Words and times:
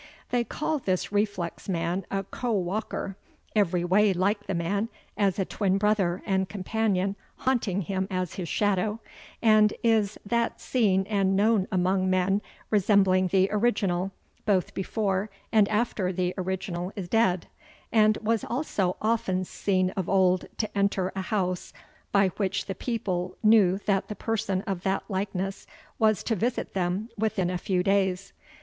They 0.31 0.43
call 0.43 0.79
this 0.79 1.11
reflex 1.11 1.69
man 1.69 2.07
a 2.09 2.23
Co 2.23 2.51
Walker, 2.53 3.15
every 3.55 3.85
way 3.85 4.13
like 4.13 4.47
the 4.47 4.55
man, 4.55 4.89
as 5.15 5.37
a 5.37 5.45
twin 5.45 5.77
brother 5.77 6.23
and 6.25 6.49
companion 6.49 7.15
haunting 7.35 7.81
him 7.83 8.07
as 8.09 8.33
his 8.33 8.49
shadow, 8.49 8.99
as 9.43 9.69
is 9.83 10.17
that 10.25 10.59
seen 10.59 11.05
and 11.07 11.35
known 11.35 11.67
among 11.71 12.09
men 12.09 12.41
resembling 12.71 13.27
the 13.27 13.47
originall, 13.51 14.11
both 14.43 14.73
before 14.73 15.29
and 15.51 15.69
after 15.69 16.11
the 16.11 16.33
originall 16.35 16.91
is 16.95 17.07
dead, 17.07 17.45
and 17.91 18.17
was 18.23 18.43
also 18.43 18.97
often 19.03 19.45
seen 19.45 19.91
of 19.91 20.09
old 20.09 20.47
to 20.57 20.75
enter 20.75 21.11
a 21.15 21.21
hous, 21.21 21.73
by 22.11 22.29
which 22.37 22.65
the 22.65 22.73
people 22.73 23.37
knew 23.43 23.77
that 23.85 24.07
the 24.07 24.15
person 24.15 24.63
of 24.63 24.81
that 24.81 25.03
liknes 25.09 25.67
was 25.99 26.23
to 26.23 26.35
visit 26.35 26.73
them 26.73 27.09
within 27.19 27.51
a 27.51 27.59
few 27.59 27.83
days. 27.83 28.33